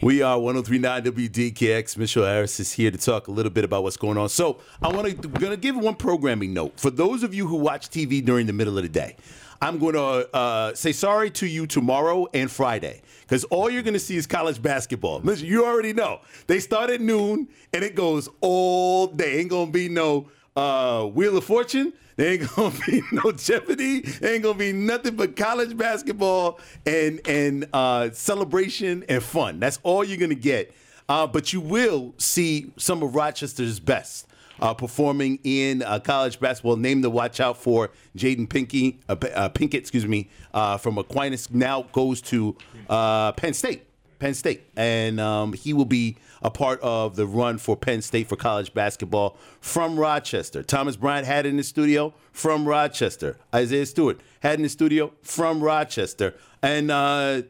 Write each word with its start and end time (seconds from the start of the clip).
We 0.00 0.22
are 0.22 0.38
1039 0.38 1.02
WDKX. 1.02 1.96
Mitchell 1.96 2.24
Harris 2.24 2.60
is 2.60 2.70
here 2.70 2.88
to 2.88 2.96
talk 2.96 3.26
a 3.26 3.32
little 3.32 3.50
bit 3.50 3.64
about 3.64 3.82
what's 3.82 3.96
going 3.96 4.16
on. 4.16 4.28
So, 4.28 4.58
I 4.80 4.92
want 4.92 5.08
to 5.08 5.28
going 5.28 5.50
to 5.50 5.56
give 5.56 5.76
one 5.76 5.96
programming 5.96 6.54
note 6.54 6.78
for 6.78 6.90
those 6.90 7.24
of 7.24 7.34
you 7.34 7.48
who 7.48 7.56
watch 7.56 7.90
TV 7.90 8.24
during 8.24 8.46
the 8.46 8.52
middle 8.52 8.76
of 8.76 8.84
the 8.84 8.88
day. 8.88 9.16
I'm 9.60 9.80
going 9.80 9.94
to 9.94 10.32
uh, 10.36 10.72
say 10.74 10.92
sorry 10.92 11.32
to 11.32 11.48
you 11.48 11.66
tomorrow 11.66 12.28
and 12.32 12.48
Friday 12.48 13.02
because 13.22 13.42
all 13.44 13.68
you're 13.68 13.82
going 13.82 13.94
to 13.94 13.98
see 13.98 14.16
is 14.16 14.28
college 14.28 14.62
basketball. 14.62 15.18
Listen, 15.24 15.48
you 15.48 15.66
already 15.66 15.92
know 15.92 16.20
they 16.46 16.60
start 16.60 16.90
at 16.90 17.00
noon 17.00 17.48
and 17.72 17.82
it 17.82 17.96
goes 17.96 18.28
all 18.40 19.08
day. 19.08 19.40
Ain't 19.40 19.50
going 19.50 19.66
to 19.66 19.72
be 19.72 19.88
no 19.88 20.28
uh, 20.58 21.06
Wheel 21.06 21.36
of 21.36 21.44
Fortune. 21.44 21.92
There 22.16 22.32
ain't 22.32 22.48
gonna 22.56 22.74
be 22.86 23.02
no 23.12 23.30
Jeopardy. 23.30 24.00
There 24.00 24.34
ain't 24.34 24.42
gonna 24.42 24.58
be 24.58 24.72
nothing 24.72 25.14
but 25.14 25.36
college 25.36 25.76
basketball 25.76 26.58
and 26.84 27.20
and 27.28 27.68
uh, 27.72 28.10
celebration 28.10 29.04
and 29.08 29.22
fun. 29.22 29.60
That's 29.60 29.78
all 29.84 30.04
you're 30.04 30.18
gonna 30.18 30.34
get. 30.34 30.74
Uh, 31.08 31.26
but 31.26 31.52
you 31.52 31.60
will 31.60 32.12
see 32.18 32.72
some 32.76 33.02
of 33.02 33.14
Rochester's 33.14 33.80
best. 33.80 34.26
Uh, 34.60 34.74
performing 34.74 35.38
in 35.44 35.82
uh, 35.82 36.00
college 36.00 36.40
basketball, 36.40 36.74
name 36.74 37.00
to 37.00 37.08
watch 37.08 37.38
out 37.38 37.56
for 37.56 37.92
Jalen 38.16 38.50
Pinky, 38.50 38.98
uh, 39.08 39.14
uh, 39.32 39.48
Pickett, 39.50 39.78
excuse 39.78 40.04
me, 40.04 40.28
uh, 40.52 40.76
from 40.76 40.98
Aquinas 40.98 41.48
now 41.52 41.82
goes 41.92 42.20
to 42.22 42.56
uh, 42.90 43.30
Penn 43.30 43.54
State. 43.54 43.87
Penn 44.18 44.34
State, 44.34 44.62
and 44.76 45.20
um, 45.20 45.52
he 45.52 45.72
will 45.72 45.84
be 45.84 46.16
a 46.42 46.50
part 46.50 46.80
of 46.80 47.16
the 47.16 47.26
run 47.26 47.58
for 47.58 47.76
Penn 47.76 48.02
State 48.02 48.28
for 48.28 48.36
college 48.36 48.74
basketball 48.74 49.36
from 49.60 49.98
Rochester. 49.98 50.62
Thomas 50.62 50.96
Bryant 50.96 51.26
had 51.26 51.46
in 51.46 51.56
the 51.56 51.62
studio 51.62 52.14
from 52.32 52.66
Rochester. 52.66 53.36
Isaiah 53.54 53.86
Stewart 53.86 54.20
had 54.40 54.54
in 54.56 54.62
the 54.62 54.68
studio 54.68 55.12
from 55.22 55.62
Rochester, 55.62 56.34
and 56.62 56.90
uh, 56.90 57.42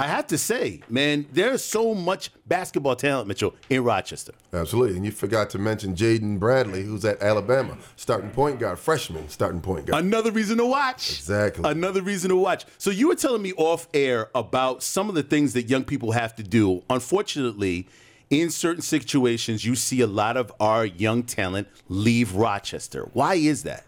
I 0.00 0.06
have 0.06 0.28
to 0.28 0.38
say, 0.38 0.80
man, 0.88 1.26
there's 1.32 1.64
so 1.64 1.92
much 1.92 2.30
basketball 2.46 2.94
talent, 2.94 3.26
Mitchell, 3.26 3.54
in 3.68 3.82
Rochester. 3.82 4.32
Absolutely. 4.52 4.96
And 4.96 5.04
you 5.04 5.10
forgot 5.10 5.50
to 5.50 5.58
mention 5.58 5.96
Jaden 5.96 6.38
Bradley, 6.38 6.84
who's 6.84 7.04
at 7.04 7.20
Alabama, 7.20 7.76
starting 7.96 8.30
point 8.30 8.60
guard, 8.60 8.78
freshman 8.78 9.28
starting 9.28 9.60
point 9.60 9.86
guard. 9.86 10.04
Another 10.04 10.30
reason 10.30 10.58
to 10.58 10.66
watch. 10.66 11.10
Exactly. 11.10 11.68
Another 11.68 12.00
reason 12.00 12.30
to 12.30 12.36
watch. 12.36 12.64
So 12.78 12.90
you 12.90 13.08
were 13.08 13.16
telling 13.16 13.42
me 13.42 13.52
off 13.56 13.88
air 13.92 14.30
about 14.36 14.84
some 14.84 15.08
of 15.08 15.16
the 15.16 15.24
things 15.24 15.52
that 15.54 15.68
young 15.68 15.82
people 15.82 16.12
have 16.12 16.36
to 16.36 16.44
do. 16.44 16.84
Unfortunately, 16.88 17.88
in 18.30 18.50
certain 18.50 18.82
situations, 18.82 19.64
you 19.64 19.74
see 19.74 20.00
a 20.00 20.06
lot 20.06 20.36
of 20.36 20.52
our 20.60 20.86
young 20.86 21.24
talent 21.24 21.66
leave 21.88 22.34
Rochester. 22.34 23.08
Why 23.14 23.34
is 23.34 23.64
that? 23.64 23.84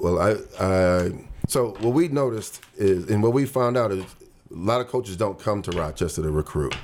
Well, 0.00 0.20
I, 0.20 0.36
I 0.64 1.12
so 1.48 1.70
what 1.80 1.92
we 1.92 2.06
noticed 2.06 2.60
is, 2.76 3.10
and 3.10 3.20
what 3.22 3.32
we 3.32 3.46
found 3.46 3.76
out 3.76 3.90
is, 3.90 4.04
lot 4.60 4.80
of 4.80 4.88
coaches 4.88 5.16
don't 5.16 5.38
come 5.38 5.62
to 5.62 5.70
Rochester 5.72 6.22
to 6.22 6.30
recruit. 6.30 6.74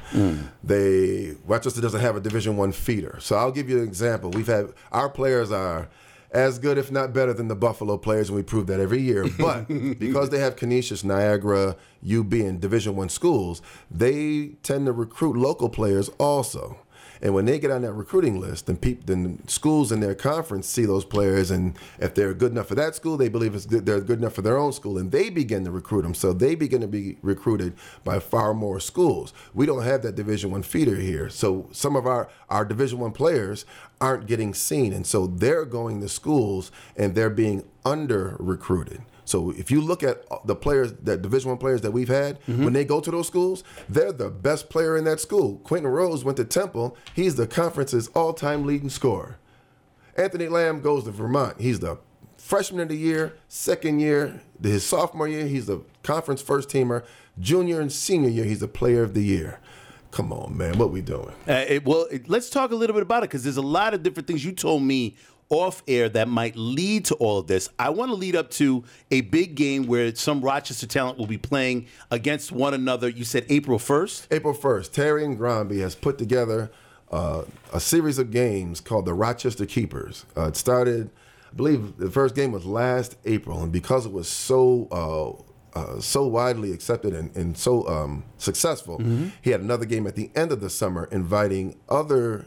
They 0.62 1.36
Rochester 1.47 1.81
doesn't 1.81 2.00
have 2.00 2.16
a 2.16 2.20
Division 2.20 2.56
One 2.56 2.72
feeder. 2.72 3.19
So 3.20 3.36
I'll 3.36 3.53
give 3.53 3.69
you 3.69 3.78
an 3.78 3.84
example. 3.84 4.31
We've 4.31 4.47
had 4.47 4.72
our 4.92 5.08
players 5.08 5.50
are 5.53 5.89
as 6.31 6.58
good, 6.58 6.78
if 6.78 6.91
not 6.91 7.12
better, 7.12 7.33
than 7.33 7.47
the 7.47 7.55
Buffalo 7.55 7.97
players, 7.97 8.28
and 8.28 8.34
we 8.36 8.42
prove 8.42 8.66
that 8.66 8.81
every 8.81 9.00
year. 9.00 9.25
But 9.39 9.69
because 9.69 10.31
they 10.31 10.41
have 10.41 10.56
Canisius, 10.56 11.05
Niagara, 11.05 11.77
UB, 12.05 12.33
and 12.33 12.61
Division 12.61 12.97
One 12.97 13.08
schools, 13.08 13.62
they 13.91 14.56
tend 14.62 14.86
to 14.86 14.92
recruit 14.92 15.36
local 15.36 15.69
players 15.69 16.09
also. 16.19 16.78
And 17.25 17.33
when 17.33 17.47
they 17.47 17.58
get 17.58 17.70
on 17.70 17.80
that 17.83 17.94
recruiting 17.94 18.39
list, 18.39 18.67
then 18.67 18.77
peop- 18.77 19.06
then 19.06 19.41
schools 19.48 19.91
in 19.91 20.00
their 20.00 20.14
conference 20.14 20.69
see 20.69 20.84
those 20.84 21.06
players, 21.06 21.50
and 21.50 21.75
if 21.98 22.14
they're 22.14 22.34
good 22.34 22.53
enough 22.53 22.66
for 22.66 22.75
that 22.75 22.94
school, 22.94 23.16
they 23.16 23.31
believe 23.31 23.55
it's 23.55 23.64
good, 23.64 23.86
they're 23.86 24.03
good 24.03 24.19
enough 24.19 24.34
for 24.34 24.42
their 24.42 24.58
own 24.58 24.75
school, 24.75 24.98
and 24.98 25.11
they 25.11 25.31
begin 25.31 25.64
to 25.64 25.70
recruit 25.70 26.03
them. 26.03 26.12
So 26.12 26.34
they 26.34 26.55
begin 26.55 26.83
to 26.83 26.86
be 26.86 27.16
recruited 27.22 27.77
by 28.05 28.19
far 28.19 28.53
more 28.53 28.78
schools. 28.78 29.33
We 29.55 29.64
don't 29.64 29.84
have 29.84 30.03
that 30.03 30.16
Division 30.16 30.50
One 30.50 30.62
feeder 30.62 30.97
here, 30.97 31.31
so 31.31 31.66
some 31.72 31.97
of 31.97 32.06
our 32.06 32.28
our 32.50 32.66
Division 32.66 32.98
One 32.98 33.12
players 33.12 33.64
aren't 34.03 34.27
getting 34.27 34.53
seen, 34.53 34.92
and 34.92 35.06
so 35.06 35.27
they're 35.27 35.64
going 35.64 36.03
to 36.03 36.11
schools 36.11 36.70
and 36.94 37.14
they're 37.14 37.31
being 37.31 37.64
under 37.86 38.37
recruited. 38.38 39.00
So 39.24 39.50
if 39.50 39.70
you 39.70 39.80
look 39.80 40.02
at 40.02 40.22
the 40.44 40.54
players, 40.54 40.92
that 41.02 41.22
Division 41.22 41.50
One 41.50 41.58
players 41.58 41.80
that 41.82 41.92
we've 41.92 42.08
had, 42.08 42.38
when 42.46 42.72
they 42.72 42.84
go 42.84 43.00
to 43.00 43.10
those 43.10 43.26
schools, 43.26 43.64
they're 43.88 44.12
the 44.12 44.30
best 44.30 44.68
player 44.68 44.96
in 44.96 45.04
that 45.04 45.20
school. 45.20 45.58
Quinton 45.64 45.90
Rose 45.90 46.24
went 46.24 46.36
to 46.36 46.44
Temple; 46.44 46.96
he's 47.14 47.36
the 47.36 47.46
conference's 47.46 48.08
all-time 48.08 48.66
leading 48.66 48.90
scorer. 48.90 49.38
Anthony 50.16 50.48
Lamb 50.48 50.80
goes 50.80 51.04
to 51.04 51.10
Vermont; 51.10 51.60
he's 51.60 51.80
the 51.80 51.98
freshman 52.36 52.82
of 52.82 52.88
the 52.88 52.96
year, 52.96 53.34
second 53.48 54.00
year, 54.00 54.42
his 54.62 54.84
sophomore 54.84 55.26
year, 55.26 55.46
he's 55.46 55.66
the 55.66 55.80
conference 56.02 56.42
first 56.42 56.68
teamer. 56.68 57.02
Junior 57.41 57.80
and 57.80 57.91
senior 57.91 58.28
year, 58.28 58.44
he's 58.44 58.60
the 58.60 58.68
player 58.68 59.02
of 59.02 59.14
the 59.14 59.24
year. 59.24 59.58
Come 60.10 60.32
on, 60.32 60.56
man, 60.56 60.78
what 60.78 60.92
we 60.92 61.00
doing? 61.00 61.32
Uh, 61.48 61.64
it, 61.66 61.84
well, 61.84 62.06
it, 62.10 62.28
let's 62.28 62.48
talk 62.48 62.70
a 62.70 62.76
little 62.76 62.94
bit 62.94 63.02
about 63.02 63.24
it 63.24 63.30
because 63.30 63.42
there's 63.42 63.56
a 63.56 63.62
lot 63.62 63.94
of 63.94 64.02
different 64.04 64.28
things 64.28 64.44
you 64.44 64.52
told 64.52 64.82
me 64.82 65.16
off 65.54 65.82
air 65.87 66.09
that 66.10 66.28
might 66.28 66.56
lead 66.56 67.04
to 67.06 67.15
all 67.15 67.38
of 67.38 67.47
this. 67.47 67.69
I 67.78 67.91
want 67.91 68.10
to 68.10 68.16
lead 68.16 68.34
up 68.34 68.50
to 68.53 68.84
a 69.10 69.20
big 69.22 69.54
game 69.54 69.87
where 69.87 70.15
some 70.15 70.41
Rochester 70.41 70.87
talent 70.87 71.16
will 71.16 71.26
be 71.26 71.38
playing 71.38 71.87
against 72.10 72.53
one 72.53 72.75
another. 72.75 73.09
You 73.09 73.25
said 73.25 73.47
April 73.48 73.78
1st? 73.78 74.26
April 74.31 74.54
1st, 74.54 74.92
Terry 74.92 75.25
and 75.25 75.38
Gromby 75.38 75.81
has 75.81 75.94
put 75.94 76.19
together 76.19 76.70
uh, 77.12 77.44
a 77.72 77.81
series 77.81 78.19
of 78.19 78.31
games 78.31 78.81
called 78.81 79.06
the 79.06 79.15
Rochester 79.15 79.65
Keepers. 79.66 80.26
Uh, 80.37 80.48
it 80.48 80.56
started, 80.56 81.10
I 81.53 81.54
believe, 81.54 81.97
the 81.98 82.10
first 82.10 82.34
game 82.34 82.50
was 82.50 82.65
last 82.66 83.16
April, 83.25 83.62
and 83.62 83.71
because 83.71 84.06
it 84.06 84.12
was 84.12 84.28
so 84.28 84.88
uh, 84.91 85.78
uh, 85.78 86.00
so 86.00 86.25
widely 86.26 86.72
accepted 86.72 87.12
and, 87.12 87.34
and 87.36 87.59
so 87.59 87.86
um, 87.88 88.25
successful, 88.38 89.03
he 89.42 89.50
had 89.50 89.60
another 89.60 89.84
game 89.84 90.06
at 90.06 90.15
the 90.15 90.31
end 90.34 90.53
of 90.53 90.60
the 90.60 90.71
summer, 90.71 91.09
inviting 91.10 91.76
other. 91.88 92.47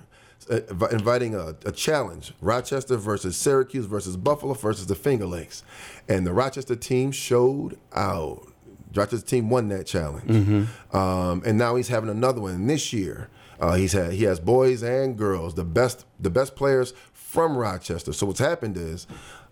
Uh, 0.49 0.87
inviting 0.91 1.35
a, 1.35 1.55
a 1.65 1.71
challenge 1.73 2.33
Rochester 2.39 2.95
versus 2.95 3.35
Syracuse 3.35 3.85
versus 3.85 4.15
Buffalo 4.15 4.53
versus 4.53 4.87
the 4.87 4.95
Finger 4.95 5.25
Lakes. 5.25 5.61
And 6.07 6.25
the 6.25 6.31
Rochester 6.33 6.75
team 6.75 7.11
showed 7.11 7.77
out. 7.93 8.47
Rochester 8.95 9.27
team 9.27 9.49
won 9.49 9.67
that 9.69 9.85
challenge, 9.85 10.67
um, 10.93 11.43
and 11.45 11.57
now 11.57 11.75
he's 11.75 11.89
having 11.89 12.09
another 12.09 12.39
one 12.41 12.53
And 12.53 12.69
this 12.69 12.93
year. 12.93 13.29
Uh, 13.59 13.75
he's 13.75 13.91
had 13.91 14.13
he 14.13 14.23
has 14.23 14.39
boys 14.39 14.81
and 14.83 15.17
girls, 15.17 15.55
the 15.55 15.65
best 15.65 16.05
the 16.19 16.29
best 16.29 16.55
players 16.55 16.93
from 17.11 17.57
Rochester. 17.57 18.13
So 18.13 18.25
what's 18.27 18.39
happened 18.39 18.77
is 18.77 19.05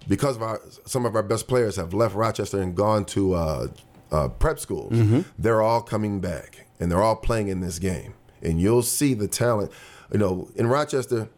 because 0.07 0.37
of 0.37 0.43
our 0.43 0.61
some 0.85 1.05
of 1.05 1.15
our 1.15 1.23
best 1.23 1.47
players 1.47 1.75
have 1.75 1.93
left 1.93 2.15
Rochester 2.15 2.61
and 2.61 2.73
gone 2.75 3.03
to 3.05 3.33
uh, 3.33 3.67
uh, 4.11 4.29
prep 4.29 4.59
schools, 4.59 4.93
they're 5.37 5.61
all 5.61 5.81
coming 5.81 6.19
back 6.21 6.65
and 6.79 6.89
they're 6.91 7.03
all 7.03 7.15
playing 7.17 7.49
in 7.49 7.59
this 7.59 7.79
game. 7.79 8.13
And 8.41 8.61
you'll 8.61 8.83
see 8.83 9.13
the 9.13 9.27
talent. 9.27 9.71
You 10.11 10.19
know, 10.19 10.49
in 10.55 10.67
Rochester, 10.67 11.29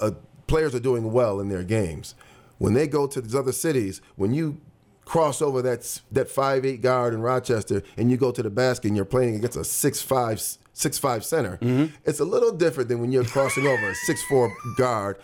uh, 0.00 0.10
players 0.46 0.74
are 0.74 0.80
doing 0.80 1.12
well 1.12 1.40
in 1.40 1.48
their 1.48 1.62
games. 1.62 2.14
When 2.58 2.74
they 2.74 2.86
go 2.86 3.06
to 3.06 3.20
these 3.20 3.34
other 3.34 3.52
cities, 3.52 4.00
when 4.16 4.34
you 4.34 4.60
cross 5.04 5.40
over 5.40 5.62
that 5.62 6.00
that 6.12 6.28
five 6.28 6.64
eight 6.64 6.82
guard 6.82 7.14
in 7.14 7.20
Rochester 7.22 7.82
and 7.96 8.10
you 8.10 8.16
go 8.16 8.30
to 8.30 8.42
the 8.42 8.50
basket 8.50 8.88
and 8.88 8.96
you're 8.96 9.06
playing 9.06 9.36
against 9.36 9.56
a 9.56 9.64
six 9.64 10.02
five 10.02 10.42
six 10.72 10.98
five 10.98 11.24
center, 11.24 11.58
it's 12.04 12.20
a 12.20 12.24
little 12.24 12.52
different 12.52 12.88
than 12.88 13.00
when 13.00 13.12
you're 13.12 13.24
crossing 13.24 13.66
over 13.66 13.90
a 13.90 13.94
six 13.94 14.22
four 14.24 14.52
guard, 14.76 15.18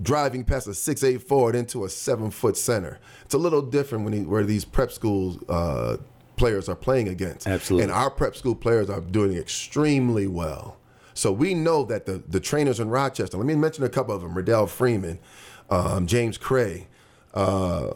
driving 0.00 0.44
past 0.44 0.68
a 0.68 0.74
six 0.74 1.02
eight 1.02 1.22
forward 1.22 1.54
into 1.54 1.84
a 1.84 1.88
seven 1.88 2.30
foot 2.30 2.56
center. 2.56 2.98
It's 3.24 3.34
a 3.34 3.38
little 3.38 3.62
different 3.62 4.04
when 4.04 4.12
he, 4.12 4.20
where 4.20 4.44
these 4.44 4.64
prep 4.64 4.92
schools. 4.92 5.38
Uh, 5.48 5.96
players 6.36 6.70
are 6.70 6.74
playing 6.74 7.06
against 7.06 7.46
Absolutely. 7.46 7.82
and 7.82 7.92
our 7.92 8.08
prep 8.08 8.34
school 8.34 8.54
players 8.54 8.88
are 8.88 9.02
doing 9.02 9.36
extremely 9.36 10.26
well 10.26 10.78
so 11.20 11.30
we 11.30 11.52
know 11.52 11.84
that 11.84 12.06
the, 12.06 12.22
the 12.26 12.40
trainers 12.40 12.80
in 12.80 12.88
Rochester, 12.88 13.36
let 13.36 13.44
me 13.46 13.54
mention 13.54 13.84
a 13.84 13.90
couple 13.90 14.14
of 14.14 14.22
them 14.22 14.32
Riddell 14.32 14.66
Freeman, 14.66 15.18
um, 15.68 16.06
James 16.06 16.38
Cray, 16.38 16.88
uh, 17.34 17.90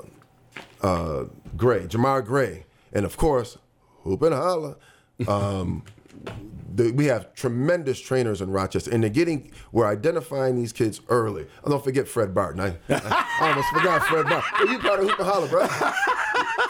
uh, 0.83 1.25
Gray, 1.57 1.87
Jamar 1.87 2.23
Gray, 2.23 2.67
and 2.93 3.07
of 3.07 3.17
course, 3.17 3.57
Hoop 4.03 4.23
'N 4.23 4.33
Holla. 4.33 4.77
Um, 5.27 5.85
the, 6.75 6.91
we 6.91 7.07
have 7.07 7.35
tremendous 7.35 7.99
trainers 7.99 8.43
in 8.43 8.51
Rochester, 8.51 8.91
and 8.91 9.03
they're 9.03 9.09
getting, 9.09 9.51
we're 9.73 9.87
identifying 9.87 10.57
these 10.57 10.75
kids 10.75 11.01
early. 11.09 11.47
Oh, 11.65 11.71
don't 11.71 11.83
forget 11.83 12.07
Fred 12.07 12.35
Barton. 12.35 12.61
I, 12.61 12.77
I 12.91 13.49
almost 13.49 13.69
forgot 13.69 14.03
Fred 14.03 14.27
Barton. 14.27 14.67
Hey, 14.67 14.73
you 14.73 14.79
part 14.81 15.01
of 15.01 15.09
Hoop 15.09 15.19
'N 15.19 15.25
Holla, 15.25 15.49
bro. 15.49 15.67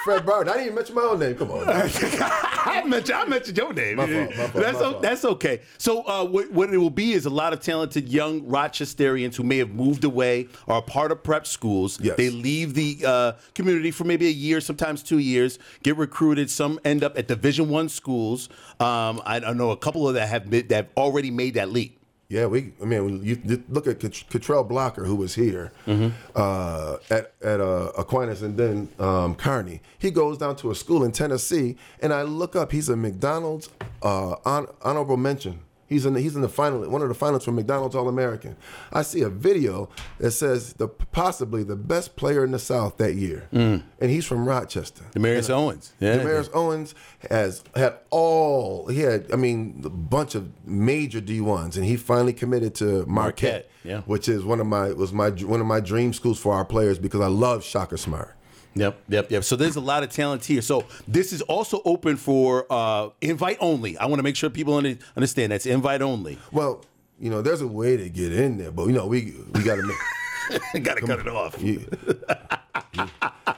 Fred 0.05 0.25
Barton. 0.27 0.49
I 0.51 0.53
didn't 0.55 0.65
even 0.67 0.75
mention 0.77 0.95
my 0.95 1.03
own 1.03 1.19
name. 1.19 1.35
Come 1.35 1.51
on. 1.51 1.69
I 1.69 2.83
mentioned 2.87 3.17
I 3.19 3.25
mentioned 3.27 3.57
your 3.57 3.73
name. 3.73 3.97
My 3.97 4.07
fault, 4.07 4.31
my 4.31 4.47
fault, 4.47 4.53
that's 4.65 4.79
o- 4.81 5.01
that's 5.01 5.25
okay. 5.25 5.61
So 5.79 6.03
uh, 6.07 6.25
what, 6.25 6.51
what 6.51 6.73
it 6.73 6.79
will 6.79 6.91
be 6.91 7.13
is 7.13 7.27
a 7.27 7.31
lot 7.31 7.53
of 7.53 7.61
talented 7.61 8.09
young 8.09 8.43
Rochesterians 8.43 9.35
who 9.37 9.43
may 9.43 9.59
have 9.59 9.71
moved 9.71 10.05
away 10.05 10.49
or 10.67 10.77
are 10.77 10.83
part 10.83 11.13
of 11.13 11.23
prep 11.23 11.47
schools. 11.47 12.01
Yes. 12.01 12.17
They 12.17 12.31
leave 12.31 12.75
the 12.75 12.99
uh, 13.07 13.33
community 13.55 13.91
for 13.91 14.05
maybe 14.05 14.27
a 14.27 14.31
year, 14.33 14.61
sometimes 14.61 15.03
two 15.03 15.19
years, 15.19 15.59
get 15.83 15.97
recruited. 15.97 16.51
Some 16.51 16.81
end 16.85 17.05
up 17.05 17.19
at 17.19 17.29
Division 17.29 17.69
One 17.69 17.89
schools. 17.89 18.49
Um, 18.81 19.21
I, 19.25 19.41
I 19.45 19.53
know 19.53 19.71
a 19.71 19.77
couple 19.77 20.09
of 20.09 20.15
that 20.15 20.29
have 20.29 20.49
made, 20.49 20.69
that 20.71 20.75
have 20.77 20.89
already 20.97 21.31
made 21.31 21.55
that 21.55 21.71
leap. 21.71 21.99
Yeah, 22.35 22.47
we. 22.47 22.73
I 22.83 22.85
mean, 22.85 23.23
you, 23.23 23.63
look 23.69 23.87
at 23.87 24.01
Cot- 24.01 24.25
Cottrell 24.29 24.65
Blocker, 24.65 25.05
who 25.05 25.15
was 25.15 25.35
here 25.37 25.71
Mm-hmm. 25.87 26.09
uh, 26.35 26.97
at 27.17 27.33
at 27.41 27.61
uh, 27.61 27.93
Aquinas 27.97 28.43
and 28.43 28.57
then 28.57 28.89
um, 28.99 29.37
Kearney. 29.37 29.81
He 30.01 30.11
goes 30.11 30.37
down 30.39 30.57
to 30.57 30.73
a 30.73 30.75
school 30.75 31.05
in 31.05 31.13
Tennessee, 31.13 31.77
and 32.03 32.13
I 32.13 32.23
look 32.23 32.57
up. 32.57 32.73
He's 32.73 32.89
a 32.89 32.97
McDonald's 32.97 33.69
uh, 34.03 34.35
hon- 34.45 34.67
honorable 34.83 35.17
mention. 35.17 35.61
He's 35.95 36.05
in 36.07 36.13
the, 36.15 36.21
he's 36.21 36.35
in 36.37 36.43
the 36.43 36.49
final 36.49 36.89
one 36.91 37.03
of 37.03 37.09
the 37.09 37.15
finalists 37.15 37.45
for 37.45 37.53
McDonald's 37.53 37.95
All 37.95 38.09
American. 38.09 38.57
I 38.93 39.03
see 39.03 39.23
a 39.23 39.29
video 39.29 39.89
that 40.19 40.33
says 40.33 40.75
the 40.75 40.89
possibly 40.89 41.63
the 41.63 41.77
best 41.77 42.17
player 42.17 42.45
in 42.45 42.51
the 42.51 42.59
South 42.59 42.97
that 42.99 43.15
year, 43.15 43.49
Mm. 43.53 43.83
and 44.01 44.11
he's 44.11 44.25
from 44.27 44.47
Rochester. 44.47 45.05
Damarius 45.15 45.49
Owens. 45.51 45.93
Yeah. 46.01 46.19
Damarius 46.19 46.51
Owens 46.53 46.95
has 47.31 47.63
had 47.75 47.95
all 48.11 48.87
he 48.89 49.01
had. 49.01 49.33
I 49.33 49.37
mean, 49.37 49.83
a 49.85 49.89
bunch 49.89 50.35
of 50.35 50.51
major 50.67 51.21
D 51.21 51.41
ones, 51.41 51.77
and 51.77 51.87
he 51.87 51.97
finally 51.97 52.33
committed 52.33 52.75
to 52.77 53.07
Marquette, 53.07 53.09
Marquette, 53.09 53.71
yeah. 53.85 54.01
which 54.03 54.29
is 54.29 54.45
one 54.45 54.61
of 54.61 54.67
my 54.67 54.93
was 54.93 55.13
my 55.13 55.31
one 55.31 55.61
of 55.61 55.67
my 55.67 55.81
dream 55.81 56.13
schools 56.13 56.39
for 56.39 56.53
our 56.55 56.65
players 56.65 56.99
because 56.99 57.21
I 57.21 57.29
love 57.29 57.63
Shaka 57.65 57.97
Smart. 57.99 58.35
Yep, 58.77 59.03
yep, 59.09 59.31
yep. 59.31 59.45
So 59.45 59.57
there's 59.57 59.77
a 59.77 59.81
lot 59.81 60.03
of 60.03 60.11
talent 60.11 60.45
here. 60.45 60.63
So 60.63 60.85
this 61.07 61.33
is 61.33 61.43
also 61.43 61.81
open 61.85 62.17
for 62.17 62.67
uh, 62.71 63.11
invite 63.21 63.59
only. 63.61 63.97
I 63.99 64.07
want 64.07 64.19
to 64.19 64.23
make 64.25 64.37
sure 64.37 64.51
people 64.51 64.77
understand 64.77 65.53
that's 65.53 65.67
invite 65.67 66.03
only. 66.03 66.39
Well, 66.51 66.85
you 67.21 67.31
know, 67.31 67.43
there's 67.43 67.61
a 67.61 67.69
way 67.69 67.97
to 67.97 68.09
get 68.09 68.33
in 68.33 68.59
there, 68.59 68.73
but 68.73 68.87
you 68.87 68.93
know, 68.93 69.07
we 69.07 69.35
we 69.53 69.63
got 69.63 69.77
to 69.77 69.83
make. 69.83 69.97
Got 70.83 70.99
to 70.99 71.07
cut 71.07 71.21
it 71.21 71.29
off. 71.29 71.59
You, 71.63 71.79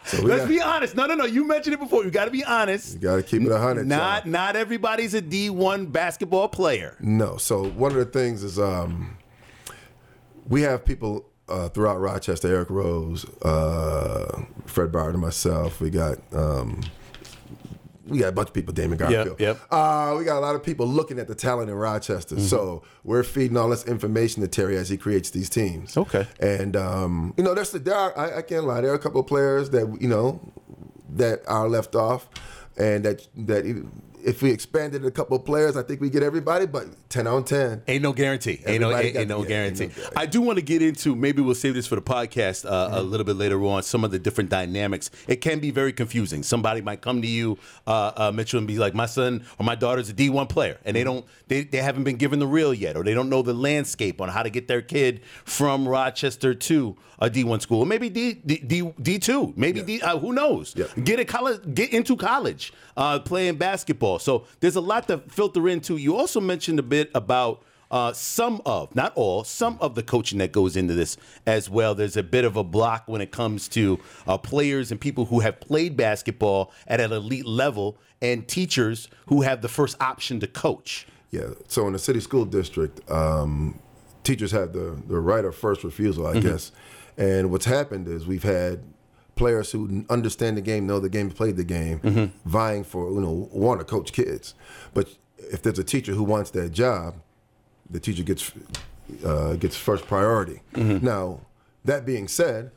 so 0.04 0.22
Let's 0.22 0.42
got, 0.42 0.48
be 0.48 0.60
honest. 0.60 0.94
No, 0.94 1.06
no, 1.06 1.16
no. 1.16 1.24
You 1.24 1.44
mentioned 1.44 1.74
it 1.74 1.80
before. 1.80 2.04
You 2.04 2.12
got 2.12 2.26
to 2.26 2.30
be 2.30 2.44
honest. 2.44 2.94
You 2.94 3.00
got 3.00 3.16
to 3.16 3.22
keep 3.24 3.42
it 3.42 3.50
a 3.50 3.58
hundred. 3.58 3.88
Not 3.88 4.24
y'all. 4.24 4.32
not 4.32 4.54
everybody's 4.54 5.12
a 5.14 5.20
D1 5.20 5.90
basketball 5.90 6.48
player. 6.48 6.96
No. 7.00 7.38
So 7.38 7.68
one 7.70 7.90
of 7.90 7.98
the 7.98 8.04
things 8.04 8.44
is 8.44 8.60
um, 8.60 9.18
we 10.48 10.62
have 10.62 10.84
people 10.84 11.28
uh, 11.48 11.68
throughout 11.68 12.00
Rochester, 12.00 12.48
Eric 12.48 12.70
Rose, 12.70 13.24
uh, 13.42 14.42
Fred 14.66 14.92
Barrett, 14.92 15.14
and 15.14 15.22
myself. 15.22 15.80
We 15.80 15.90
got 15.90 16.18
um, 16.32 16.82
we 18.06 18.18
got 18.18 18.28
a 18.28 18.32
bunch 18.32 18.48
of 18.48 18.54
people, 18.54 18.72
Damon 18.72 18.98
Garfield. 18.98 19.40
yep. 19.40 19.60
Uh, 19.70 20.14
we 20.18 20.24
got 20.24 20.38
a 20.38 20.40
lot 20.40 20.54
of 20.54 20.62
people 20.62 20.86
looking 20.86 21.18
at 21.18 21.26
the 21.28 21.34
talent 21.34 21.70
in 21.70 21.76
Rochester. 21.76 22.38
So 22.40 22.82
we're 23.02 23.24
feeding 23.24 23.56
all 23.56 23.68
this 23.68 23.84
information 23.84 24.42
to 24.42 24.48
Terry 24.48 24.76
as 24.76 24.88
he 24.88 24.96
creates 24.96 25.30
these 25.30 25.50
teams. 25.50 25.96
Okay. 25.96 26.26
And 26.38 26.76
um, 26.76 27.34
you 27.36 27.44
know, 27.44 27.54
there's 27.54 27.72
there 27.72 27.94
are 27.94 28.16
I, 28.16 28.38
I 28.38 28.42
can't 28.42 28.64
lie. 28.64 28.80
There 28.80 28.92
are 28.92 28.94
a 28.94 28.98
couple 29.00 29.20
of 29.20 29.26
players 29.26 29.70
that 29.70 29.98
you 30.00 30.08
know 30.08 30.40
that 31.10 31.40
are 31.48 31.68
left 31.68 31.94
off, 31.94 32.28
and 32.76 33.04
that 33.04 33.26
that 33.36 33.64
if 34.26 34.42
we 34.42 34.50
expanded 34.50 35.04
a 35.06 35.10
couple 35.10 35.36
of 35.36 35.44
players, 35.44 35.76
I 35.76 35.82
think 35.82 36.00
we 36.00 36.10
get 36.10 36.22
everybody. 36.22 36.66
But 36.66 36.86
ten 37.08 37.26
on 37.26 37.44
ten. 37.44 37.82
Ain't 37.88 38.02
no 38.02 38.12
guarantee. 38.12 38.60
Ain't 38.66 38.80
no, 38.80 38.94
ain't, 38.94 39.16
ain't 39.16 39.28
no 39.28 39.42
yeah, 39.42 39.48
guarantee. 39.48 39.84
ain't 39.84 39.96
no 39.96 40.02
guarantee. 40.02 40.16
I 40.20 40.26
do 40.26 40.42
want 40.42 40.56
to 40.58 40.62
get 40.62 40.82
into 40.82 41.14
maybe 41.16 41.40
we'll 41.42 41.54
save 41.54 41.74
this 41.74 41.86
for 41.86 41.94
the 41.94 42.02
podcast 42.02 42.66
uh, 42.68 42.86
Mm-hmm. 42.88 42.94
a 42.96 43.02
little 43.02 43.24
bit 43.24 43.36
later 43.36 43.62
on. 43.64 43.82
Some 43.82 44.04
of 44.04 44.10
the 44.10 44.18
different 44.18 44.50
dynamics. 44.50 45.10
It 45.28 45.36
can 45.36 45.60
be 45.60 45.70
very 45.70 45.92
confusing. 45.92 46.42
Somebody 46.42 46.80
might 46.82 47.00
come 47.00 47.22
to 47.22 47.28
you, 47.28 47.56
uh, 47.86 48.12
uh, 48.16 48.32
Mitchell, 48.34 48.58
and 48.58 48.66
be 48.66 48.78
like, 48.78 48.94
"My 48.94 49.06
son 49.06 49.44
or 49.58 49.64
my 49.64 49.74
daughter's 49.74 50.08
a 50.10 50.12
D 50.12 50.28
one 50.30 50.46
player," 50.48 50.78
and 50.84 50.94
they 50.96 51.00
Mm-hmm. 51.04 51.14
don't, 51.14 51.26
they, 51.48 51.62
they 51.64 51.78
haven't 51.78 52.04
been 52.04 52.16
given 52.16 52.38
the 52.40 52.46
real 52.46 52.74
yet, 52.74 52.96
or 52.96 53.04
they 53.04 53.14
don't 53.14 53.28
know 53.28 53.42
the 53.42 53.54
landscape 53.54 54.20
on 54.20 54.28
how 54.28 54.42
to 54.42 54.50
get 54.50 54.66
their 54.66 54.82
kid 54.82 55.20
from 55.44 55.86
Rochester 55.88 56.52
to 56.54 56.96
a 57.18 57.30
D 57.30 57.44
one 57.44 57.60
school, 57.60 57.80
or 57.80 57.86
maybe 57.86 58.08
D 58.10 58.34
D 58.34 58.92
D, 59.00 59.18
two, 59.18 59.52
maybe 59.56 59.82
D. 59.82 60.00
Uh, 60.02 60.18
who 60.18 60.32
knows? 60.32 60.74
Yeah. 60.76 60.86
Get 61.02 61.18
a 61.20 61.24
college, 61.24 61.60
get 61.74 61.92
into 61.92 62.16
college, 62.16 62.72
uh, 62.96 63.20
playing 63.20 63.56
basketball. 63.56 64.15
So 64.18 64.46
there's 64.60 64.76
a 64.76 64.80
lot 64.80 65.08
to 65.08 65.18
filter 65.18 65.68
into. 65.68 65.96
You 65.96 66.16
also 66.16 66.40
mentioned 66.40 66.78
a 66.78 66.82
bit 66.82 67.10
about 67.14 67.62
uh, 67.90 68.12
some 68.12 68.60
of, 68.66 68.94
not 68.96 69.12
all, 69.14 69.44
some 69.44 69.78
of 69.80 69.94
the 69.94 70.02
coaching 70.02 70.38
that 70.38 70.50
goes 70.50 70.76
into 70.76 70.94
this 70.94 71.16
as 71.46 71.70
well. 71.70 71.94
There's 71.94 72.16
a 72.16 72.22
bit 72.22 72.44
of 72.44 72.56
a 72.56 72.64
block 72.64 73.04
when 73.06 73.20
it 73.20 73.30
comes 73.30 73.68
to 73.68 74.00
uh, 74.26 74.36
players 74.38 74.90
and 74.90 75.00
people 75.00 75.26
who 75.26 75.40
have 75.40 75.60
played 75.60 75.96
basketball 75.96 76.72
at 76.88 77.00
an 77.00 77.12
elite 77.12 77.46
level, 77.46 77.96
and 78.22 78.48
teachers 78.48 79.08
who 79.26 79.42
have 79.42 79.60
the 79.60 79.68
first 79.68 79.96
option 80.00 80.40
to 80.40 80.46
coach. 80.46 81.06
Yeah. 81.30 81.50
So 81.68 81.86
in 81.86 81.92
the 81.92 81.98
city 81.98 82.20
school 82.20 82.44
district, 82.44 83.08
um, 83.10 83.78
teachers 84.24 84.50
have 84.52 84.72
the, 84.72 84.96
the 85.06 85.20
right 85.20 85.44
of 85.44 85.54
first 85.54 85.84
refusal, 85.84 86.26
I 86.26 86.40
guess. 86.40 86.72
And 87.18 87.50
what's 87.50 87.66
happened 87.66 88.08
is 88.08 88.26
we've 88.26 88.42
had 88.42 88.80
players 89.36 89.70
who 89.70 90.04
understand 90.10 90.56
the 90.56 90.60
game, 90.62 90.86
know 90.86 90.98
the 90.98 91.08
game, 91.08 91.30
played 91.30 91.56
the 91.56 91.64
game, 91.64 92.32
vying 92.44 92.82
for 92.84 93.12
you 93.12 93.20
know 93.20 93.48
want 93.52 93.78
to 93.80 93.84
coach 93.84 94.12
kids. 94.12 94.54
But 94.94 95.08
if 95.38 95.62
there's 95.62 95.78
a 95.78 95.84
teacher 95.84 96.12
who 96.12 96.24
wants 96.24 96.50
that 96.52 96.70
job, 96.72 97.14
the 97.88 98.00
teacher 98.00 98.24
gets 98.24 98.50
uh, 99.24 99.54
gets 99.54 99.76
first 99.76 100.06
priority. 100.06 100.62
Now, 100.74 101.40
that 101.84 102.04
being 102.04 102.26
said, 102.28 102.72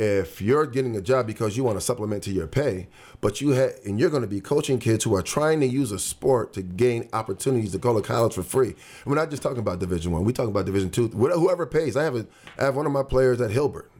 if 0.00 0.40
you're 0.40 0.64
getting 0.64 0.96
a 0.96 1.00
job 1.02 1.26
because 1.26 1.58
you 1.58 1.62
want 1.62 1.76
to 1.76 1.80
supplement 1.80 2.22
to 2.22 2.30
your 2.30 2.46
pay, 2.46 2.88
but 3.20 3.42
you 3.42 3.50
had 3.50 3.74
and 3.84 4.00
you're 4.00 4.08
going 4.08 4.22
to 4.22 4.28
be 4.28 4.40
coaching 4.40 4.78
kids 4.78 5.04
who 5.04 5.14
are 5.14 5.22
trying 5.22 5.60
to 5.60 5.66
use 5.66 5.92
a 5.92 5.98
sport 5.98 6.54
to 6.54 6.62
gain 6.62 7.06
opportunities 7.12 7.72
to 7.72 7.78
go 7.78 7.94
to 7.94 8.00
college 8.00 8.32
for 8.32 8.42
free. 8.42 8.68
And 8.68 9.06
we're 9.06 9.16
not 9.16 9.28
just 9.28 9.42
talking 9.42 9.58
about 9.58 9.78
Division 9.78 10.12
One. 10.12 10.24
We 10.24 10.32
talk 10.32 10.48
about 10.48 10.64
Division 10.64 10.88
Two. 10.88 11.08
Whoever 11.08 11.66
pays. 11.66 11.98
I 11.98 12.04
have 12.04 12.16
a 12.16 12.26
I 12.58 12.64
have 12.64 12.76
one 12.76 12.86
of 12.86 12.92
my 12.92 13.02
players 13.02 13.42
at 13.42 13.50
Hilbert. 13.50 13.90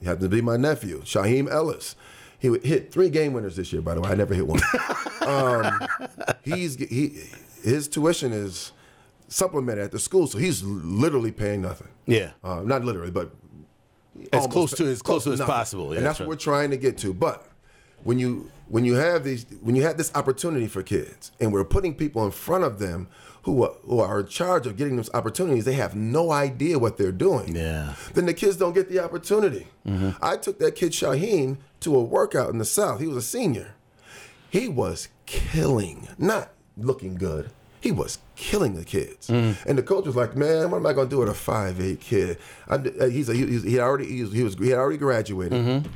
He 0.00 0.06
happens 0.06 0.24
to 0.24 0.28
be 0.28 0.40
my 0.40 0.56
nephew, 0.56 1.02
Shaheem 1.02 1.50
Ellis. 1.50 1.96
He 2.38 2.48
would 2.48 2.64
hit 2.64 2.92
three 2.92 3.10
game 3.10 3.32
winners 3.32 3.56
this 3.56 3.72
year. 3.72 3.82
By 3.82 3.94
the 3.94 4.00
way, 4.00 4.10
I 4.10 4.14
never 4.14 4.34
hit 4.34 4.46
one. 4.46 4.60
um, 5.22 5.80
he's 6.42 6.76
he 6.76 7.24
his 7.64 7.88
tuition 7.88 8.32
is 8.32 8.70
supplemented 9.26 9.84
at 9.84 9.90
the 9.90 9.98
school, 9.98 10.28
so 10.28 10.38
he's 10.38 10.62
literally 10.62 11.32
paying 11.32 11.60
nothing. 11.60 11.88
Yeah. 12.06 12.30
Uh, 12.42 12.62
not 12.64 12.84
literally, 12.84 13.10
but 13.10 13.32
As 14.32 14.46
close 14.46 14.72
to- 14.76 14.86
as 14.86 15.02
close 15.02 15.24
to 15.24 15.32
as 15.32 15.40
possible, 15.40 15.90
yeah, 15.92 15.98
and 15.98 16.06
that's 16.06 16.18
what 16.20 16.28
we're 16.28 16.36
trying 16.36 16.70
to 16.70 16.76
get 16.76 16.98
to. 16.98 17.12
But 17.14 17.46
when 18.02 18.18
you 18.18 18.50
when 18.68 18.84
you 18.84 18.94
have 18.94 19.24
these 19.24 19.46
when 19.60 19.74
you 19.76 19.82
have 19.82 19.96
this 19.96 20.10
opportunity 20.14 20.66
for 20.66 20.82
kids, 20.82 21.32
and 21.40 21.52
we're 21.52 21.64
putting 21.64 21.94
people 21.94 22.24
in 22.24 22.30
front 22.30 22.64
of 22.64 22.78
them 22.78 23.08
who 23.42 23.64
are, 23.64 23.72
who 23.86 24.00
are 24.00 24.20
in 24.20 24.26
charge 24.26 24.66
of 24.66 24.76
getting 24.76 24.96
those 24.96 25.10
opportunities, 25.14 25.64
they 25.64 25.72
have 25.72 25.94
no 25.96 26.30
idea 26.30 26.78
what 26.78 26.98
they're 26.98 27.10
doing. 27.12 27.56
Yeah. 27.56 27.94
Then 28.12 28.26
the 28.26 28.34
kids 28.34 28.56
don't 28.56 28.74
get 28.74 28.88
the 28.90 29.00
opportunity. 29.00 29.66
Mm-hmm. 29.86 30.10
I 30.22 30.36
took 30.36 30.58
that 30.58 30.74
kid 30.76 30.92
Shaheen 30.92 31.56
to 31.80 31.96
a 31.96 32.02
workout 32.02 32.50
in 32.50 32.58
the 32.58 32.66
South. 32.66 33.00
He 33.00 33.06
was 33.06 33.16
a 33.16 33.22
senior. 33.22 33.74
He 34.50 34.68
was 34.68 35.08
killing, 35.26 36.08
not 36.18 36.50
looking 36.76 37.14
good. 37.14 37.50
He 37.80 37.92
was 37.92 38.18
killing 38.36 38.74
the 38.74 38.84
kids, 38.84 39.28
and 39.30 39.56
the 39.78 39.82
coach 39.82 40.04
was 40.06 40.14
like, 40.16 40.36
"Man, 40.36 40.70
what 40.70 40.78
am 40.78 40.86
I 40.86 40.92
going 40.92 41.08
to 41.08 41.10
do 41.10 41.18
with 41.20 41.28
a 41.30 41.34
five 41.34 41.80
eight 41.80 42.00
kid? 42.00 42.36
I'm, 42.68 42.86
uh, 43.00 43.06
he's 43.06 43.28
a, 43.28 43.34
he, 43.34 43.46
he's- 43.46 43.62
he 43.62 43.78
already 43.80 44.06
he 44.06 44.22
was, 44.22 44.32
he 44.32 44.42
was 44.42 44.54
he 44.56 44.68
had 44.68 44.78
already 44.78 44.98
graduated. 44.98 45.86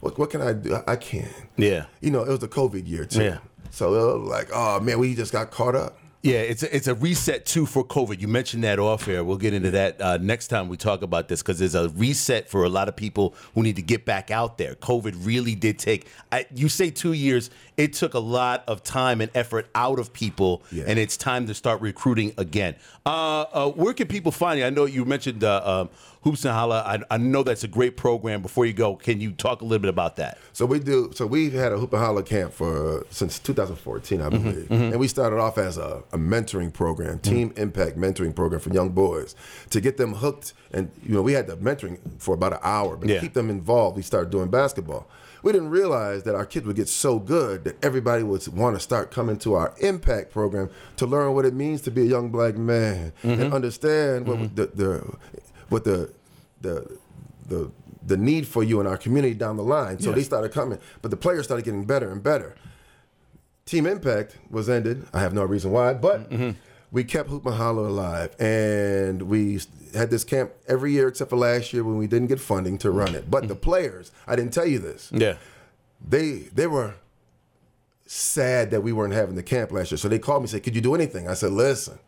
What 0.00 0.18
what 0.18 0.30
can 0.30 0.40
I 0.42 0.52
do? 0.52 0.74
I, 0.74 0.92
I 0.92 0.96
can't. 0.96 1.32
Yeah. 1.56 1.86
You 2.00 2.10
know, 2.10 2.22
it 2.24 2.28
was 2.28 2.38
the 2.40 2.48
COVID 2.48 2.86
year 2.88 3.04
too. 3.04 3.22
Yeah. 3.22 3.38
So 3.70 3.94
it 3.94 4.18
was 4.20 4.28
like, 4.28 4.48
oh 4.52 4.80
man, 4.80 4.98
we 4.98 5.14
just 5.14 5.32
got 5.32 5.50
caught 5.50 5.74
up. 5.74 5.98
Yeah, 6.22 6.40
it's 6.40 6.62
a, 6.62 6.76
it's 6.76 6.86
a 6.86 6.94
reset 6.94 7.46
too 7.46 7.64
for 7.64 7.82
COVID. 7.82 8.20
You 8.20 8.28
mentioned 8.28 8.62
that 8.64 8.78
off 8.78 9.08
air. 9.08 9.24
We'll 9.24 9.38
get 9.38 9.54
into 9.54 9.70
that 9.70 9.98
uh, 10.02 10.18
next 10.18 10.48
time 10.48 10.68
we 10.68 10.76
talk 10.76 11.00
about 11.00 11.28
this 11.28 11.40
because 11.40 11.58
there's 11.58 11.74
a 11.74 11.88
reset 11.90 12.46
for 12.46 12.64
a 12.64 12.68
lot 12.68 12.88
of 12.90 12.96
people 12.96 13.34
who 13.54 13.62
need 13.62 13.76
to 13.76 13.82
get 13.82 14.04
back 14.04 14.30
out 14.30 14.58
there. 14.58 14.74
COVID 14.74 15.14
really 15.24 15.54
did 15.54 15.78
take. 15.78 16.06
I, 16.30 16.44
you 16.54 16.68
say 16.68 16.90
two 16.90 17.14
years. 17.14 17.48
It 17.78 17.94
took 17.94 18.12
a 18.12 18.18
lot 18.18 18.64
of 18.68 18.82
time 18.82 19.22
and 19.22 19.30
effort 19.34 19.70
out 19.74 19.98
of 19.98 20.12
people, 20.12 20.62
Yeah. 20.70 20.84
and 20.86 20.98
it's 20.98 21.16
time 21.16 21.46
to 21.46 21.54
start 21.54 21.80
recruiting 21.80 22.34
again. 22.36 22.76
Uh, 23.06 23.40
uh, 23.52 23.70
where 23.70 23.94
can 23.94 24.06
people 24.06 24.30
find 24.30 24.58
you? 24.60 24.66
I 24.66 24.70
know 24.70 24.84
you 24.84 25.06
mentioned 25.06 25.42
uh, 25.42 25.62
um, 25.64 25.88
Hoops 26.22 26.44
'N 26.44 26.52
Holla. 26.52 26.82
I, 26.86 27.14
I 27.14 27.16
know 27.16 27.42
that's 27.42 27.64
a 27.64 27.68
great 27.68 27.96
program. 27.96 28.42
Before 28.42 28.66
you 28.66 28.74
go, 28.74 28.94
can 28.94 29.20
you 29.20 29.32
talk 29.32 29.62
a 29.62 29.64
little 29.64 29.80
bit 29.80 29.88
about 29.88 30.16
that? 30.16 30.38
So 30.52 30.66
we 30.66 30.78
do. 30.78 31.12
So 31.14 31.26
we've 31.26 31.52
had 31.52 31.72
a 31.72 31.78
hoop 31.78 31.94
'n 31.94 31.98
holla 31.98 32.22
camp 32.22 32.52
for 32.52 33.00
uh, 33.00 33.02
since 33.10 33.38
2014, 33.38 34.20
I 34.20 34.24
mm-hmm, 34.24 34.42
believe, 34.42 34.68
mm-hmm. 34.68 34.74
and 34.74 35.00
we 35.00 35.08
started 35.08 35.38
off 35.38 35.56
as 35.56 35.78
a, 35.78 36.02
a 36.12 36.18
mentoring 36.18 36.72
program, 36.72 37.18
mm-hmm. 37.18 37.30
team 37.34 37.52
impact 37.56 37.96
mentoring 37.96 38.34
program 38.34 38.60
for 38.60 38.70
young 38.70 38.90
boys 38.90 39.34
to 39.70 39.80
get 39.80 39.96
them 39.96 40.14
hooked. 40.14 40.52
And 40.72 40.90
you 41.02 41.14
know, 41.14 41.22
we 41.22 41.32
had 41.32 41.46
the 41.46 41.56
mentoring 41.56 41.98
for 42.18 42.34
about 42.34 42.52
an 42.52 42.60
hour, 42.62 42.96
but 42.96 43.08
Yeah. 43.08 43.16
to 43.16 43.20
keep 43.22 43.32
them 43.32 43.48
involved, 43.48 43.96
we 43.96 44.02
started 44.02 44.30
doing 44.30 44.50
basketball. 44.50 45.08
We 45.42 45.52
didn't 45.52 45.70
realize 45.70 46.24
that 46.24 46.34
our 46.34 46.44
kids 46.44 46.66
would 46.66 46.76
get 46.76 46.88
so 46.88 47.18
good 47.18 47.64
that 47.64 47.82
everybody 47.82 48.22
would 48.22 48.46
want 48.48 48.76
to 48.76 48.80
start 48.80 49.10
coming 49.10 49.38
to 49.38 49.54
our 49.54 49.72
impact 49.80 50.32
program 50.32 50.68
to 50.98 51.06
learn 51.06 51.32
what 51.34 51.46
it 51.46 51.54
means 51.54 51.80
to 51.82 51.90
be 51.90 52.02
a 52.02 52.04
young 52.04 52.28
black 52.28 52.56
man 52.58 53.14
and 53.22 53.52
understand 53.54 54.26
what 54.26 54.54
the, 54.54 54.66
the 54.66 55.02
what 55.70 55.84
the 55.84 56.12
the 56.60 56.98
the 57.48 57.70
the 58.06 58.16
need 58.16 58.46
for 58.46 58.62
you 58.62 58.80
in 58.80 58.86
our 58.86 58.96
community 58.96 59.34
down 59.34 59.56
the 59.56 59.62
line. 59.62 59.98
So 59.98 60.12
they 60.12 60.22
started 60.22 60.52
coming, 60.52 60.78
but 61.02 61.10
the 61.10 61.16
players 61.16 61.44
started 61.44 61.64
getting 61.64 61.84
better 61.84 62.10
and 62.10 62.22
better. 62.22 62.54
Team 63.66 63.86
Impact 63.86 64.36
was 64.50 64.68
ended. 64.68 65.06
I 65.12 65.20
have 65.20 65.32
no 65.32 65.44
reason 65.44 65.70
why, 65.70 65.94
but 65.94 66.28
mm-hmm. 66.30 66.50
we 66.90 67.04
kept 67.04 67.28
Hoop 67.28 67.44
Holla 67.44 67.88
alive, 67.88 68.34
and 68.40 69.22
we 69.22 69.60
had 69.94 70.10
this 70.10 70.24
camp 70.24 70.52
every 70.66 70.92
year 70.92 71.08
except 71.08 71.30
for 71.30 71.36
last 71.36 71.72
year 71.72 71.84
when 71.84 71.96
we 71.96 72.06
didn't 72.06 72.28
get 72.28 72.40
funding 72.40 72.78
to 72.78 72.90
run 72.90 73.14
it. 73.14 73.30
But 73.30 73.46
the 73.46 73.54
mm-hmm. 73.54 73.60
players, 73.60 74.12
I 74.26 74.34
didn't 74.34 74.52
tell 74.52 74.66
you 74.66 74.78
this, 74.78 75.10
Yeah. 75.12 75.36
they 76.06 76.48
they 76.52 76.66
were 76.66 76.94
sad 78.06 78.72
that 78.72 78.80
we 78.80 78.92
weren't 78.92 79.14
having 79.14 79.36
the 79.36 79.42
camp 79.42 79.70
last 79.70 79.92
year. 79.92 79.98
So 79.98 80.08
they 80.08 80.18
called 80.18 80.42
me 80.42 80.44
and 80.44 80.50
said, 80.50 80.62
"Could 80.64 80.74
you 80.74 80.80
do 80.80 80.94
anything?" 80.94 81.28
I 81.28 81.34
said, 81.34 81.52
"Listen, 81.52 81.98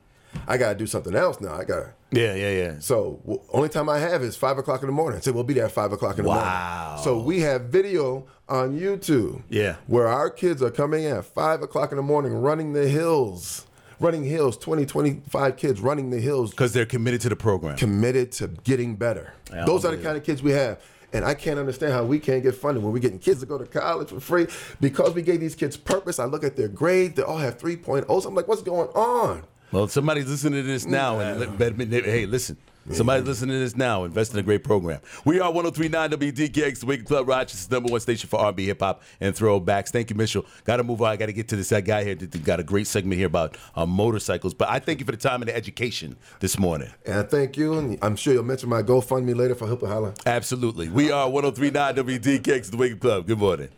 I 0.47 0.57
got 0.57 0.71
to 0.71 0.75
do 0.75 0.87
something 0.87 1.15
else 1.15 1.41
now. 1.41 1.55
I 1.55 1.65
gotta. 1.65 1.95
Yeah, 2.11 2.35
yeah, 2.35 2.51
yeah. 2.51 2.75
so 2.79 3.21
w- 3.23 3.41
only 3.53 3.69
time 3.71 3.89
I 3.89 3.99
have 3.99 4.23
is 4.23 4.37
five 4.37 4.59
o'clock 4.59 4.83
in 4.83 4.87
the 4.87 4.93
morning. 4.93 5.19
I 5.19 5.21
say 5.23 5.31
we'll 5.31 5.45
be 5.45 5.55
there 5.55 5.65
at 5.67 5.73
five 5.73 5.93
o'clock 5.93 6.19
in 6.19 6.25
the 6.25 6.31
morning. 6.31 6.45
Wow. 6.45 6.87
morning. 6.89 7.05
So 7.05 7.19
we 7.23 7.41
have 7.41 7.63
video 7.67 8.27
on 8.49 8.79
YouTube. 8.79 9.43
Yeah. 9.49 9.77
Where 9.87 10.09
our 10.09 10.29
kids 10.29 10.63
are 10.63 10.71
coming 10.71 11.05
in 11.05 11.17
at 11.17 11.25
five 11.25 11.63
o'clock 11.63 11.91
in 11.91 11.97
the 11.97 12.03
morning, 12.03 12.35
running 12.35 12.73
the 12.75 12.87
hills, 12.89 13.67
running 14.01 14.25
hills. 14.25 14.57
20, 14.59 14.85
25 14.85 15.57
kids 15.57 15.81
running 15.81 16.11
the 16.11 16.21
hills, 16.21 16.51
Because 16.51 16.73
they're 16.75 16.85
committed 16.87 17.21
to 17.23 17.29
the 17.31 17.37
program. 17.37 17.77
committed 17.79 18.33
to 18.33 18.49
getting 18.49 18.97
better. 18.97 19.33
Yeah, 19.51 19.65
Those 19.65 19.85
are 19.87 19.95
the 19.97 20.03
kind 20.03 20.17
of 20.19 20.25
kids 20.25 20.43
we 20.43 20.51
have. 20.53 20.81
And 21.15 21.25
I 21.27 21.35
can't 21.35 21.59
understand 21.59 21.93
how 21.93 22.05
we 22.05 22.19
can't 22.19 22.43
get 22.43 22.55
funded 22.55 22.83
when 22.83 22.91
we're 22.93 22.99
getting 22.99 23.19
kids 23.19 23.41
to 23.41 23.47
go 23.47 23.59
to 23.59 23.67
college 23.67 24.09
for 24.09 24.19
free 24.21 24.47
because 24.81 25.13
we 25.15 25.21
gave 25.21 25.41
these 25.41 25.55
kids 25.55 25.77
purpose. 25.77 26.19
I 26.19 26.25
look 26.25 26.43
at 26.43 26.57
their 26.57 26.69
grades; 26.69 27.17
they 27.17 27.23
all 27.23 27.37
have 27.37 27.59
3.0s. 27.59 28.27
I'm 28.27 28.35
like, 28.35 28.49
what's 28.49 28.63
going 28.63 28.89
on? 28.91 29.43
Well, 29.73 29.89
somebody's 29.89 30.29
listening 30.29 30.63
to 30.63 30.67
this 30.67 30.85
now, 30.85 31.19
and 31.19 31.41
let- 31.41 31.59
bet- 31.59 31.79
bet- 31.79 32.05
hey, 32.05 32.27
listen. 32.27 32.59
Somebody's 32.91 33.27
listening 33.27 33.55
to 33.55 33.61
this 33.61 33.77
now. 33.77 34.03
Invest 34.03 34.33
in 34.33 34.41
a 34.41 34.43
great 34.43 34.65
program. 34.65 35.01
We 35.25 35.39
are 35.39 35.53
1039 35.53 36.11
WDKX, 36.11 36.81
the 36.81 36.87
Wake 36.87 37.05
Club, 37.07 37.29
Rochester's 37.29 37.71
number 37.71 37.91
one 37.91 38.01
station 38.01 38.29
for 38.29 38.41
R&B, 38.41 38.67
hip 38.67 38.81
hop, 38.81 39.03
and 39.21 39.35
throwbacks. 39.35 39.91
Thank 39.91 40.11
you, 40.11 40.17
Mitchell. 40.17 40.45
Got 40.65 40.79
to 40.79 40.83
move 40.83 41.01
on. 41.01 41.11
I 41.11 41.17
got 41.17 41.27
to 41.27 41.33
get 41.33 41.47
to 41.49 41.57
this 41.57 41.69
that 41.69 41.85
guy 41.85 42.03
here. 42.03 42.17
Got 42.17 42.59
a 42.59 42.65
great 42.65 42.89
segment 42.89 43.19
here 43.19 43.29
about 43.29 43.57
uh, 43.77 43.87
motorcycles. 43.87 44.53
But 44.53 44.69
I 44.69 44.81
thank 44.81 44.99
you 44.99 45.07
for 45.07 45.13
the 45.13 45.19
time 45.19 45.43
and 45.43 45.49
the 45.49 45.55
education 45.57 46.17
this 46.41 46.59
morning. 46.59 46.91
And 47.07 47.21
I 47.21 47.23
thank 47.23 47.57
you, 47.57 47.75
and 47.79 47.99
I'm 48.03 48.17
sure 48.17 48.35
you'll 48.35 48.43
mention 48.43 48.69
my 48.69 48.83
GoFundMe 48.83 49.37
later 49.37 49.55
for 49.55 49.69
Help 49.69 49.85
a 49.85 50.13
Absolutely. 50.27 50.89
We 50.89 51.13
are 51.13 51.31
1039 51.31 51.95
WDKX, 52.21 52.71
the 52.73 52.77
Wake 52.77 53.01
Club. 53.01 53.29
Good 53.29 53.39
morning. 53.39 53.69